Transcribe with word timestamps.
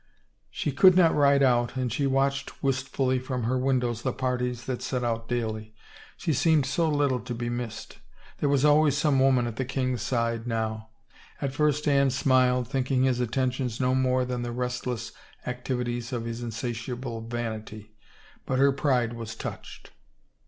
She 0.49 0.71
could 0.71 0.95
not 0.95 1.13
ride 1.13 1.43
out 1.43 1.75
and 1.75 1.93
she 1.93 2.07
watched 2.07 2.63
wistfully 2.63 3.19
from 3.19 3.43
her 3.43 3.55
windows 3.59 4.01
the 4.01 4.11
parties 4.11 4.63
that 4.65 4.81
set 4.81 5.03
out 5.03 5.27
daily. 5.29 5.75
She 6.17 6.33
seemed 6.33 6.65
so 6.65 6.89
little 6.89 7.19
to 7.19 7.35
be 7.35 7.51
missed.... 7.51 7.99
There 8.39 8.49
was 8.49 8.65
always 8.65 8.97
some 8.97 9.19
woman 9.19 9.45
at 9.45 9.57
the 9.57 9.63
king's 9.63 10.01
side, 10.01 10.47
now. 10.47 10.89
At 11.39 11.53
first 11.53 11.87
Anne 11.87 12.09
smiled, 12.09 12.67
thinking 12.67 13.03
his 13.03 13.19
attentions 13.19 13.79
no 13.79 13.93
more 13.93 14.25
than 14.25 14.41
the 14.41 14.51
restless 14.51 15.11
activi 15.45 15.85
ties 15.97 16.11
of 16.13 16.25
his 16.25 16.41
insatiable 16.41 17.21
vanity, 17.21 17.93
but 18.47 18.57
her 18.57 18.71
pride 18.71 19.13
was 19.13 19.35
touched. 19.35 19.91